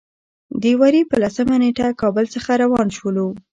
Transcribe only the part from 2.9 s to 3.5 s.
شولو.